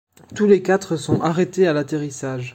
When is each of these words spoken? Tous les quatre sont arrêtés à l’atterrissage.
Tous 0.33 0.47
les 0.47 0.63
quatre 0.63 0.95
sont 0.97 1.21
arrêtés 1.21 1.67
à 1.67 1.73
l’atterrissage. 1.73 2.49